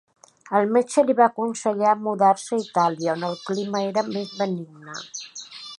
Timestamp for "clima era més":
3.51-4.37